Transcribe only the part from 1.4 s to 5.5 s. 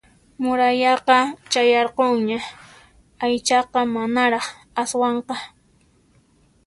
chayarqunñan aychaqa manaraq aswanqa